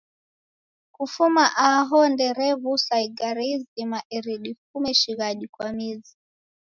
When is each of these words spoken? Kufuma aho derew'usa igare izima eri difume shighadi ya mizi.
Kufuma 0.95 1.43
aho 1.71 1.99
derew'usa 2.17 2.95
igare 3.07 3.43
izima 3.55 3.99
eri 4.15 4.35
difume 4.45 4.91
shighadi 5.01 5.45
ya 5.59 5.69
mizi. 5.77 6.13